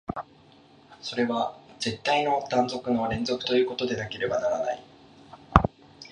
[1.03, 4.83] それは絶対の断絶の連続ということでなければならない。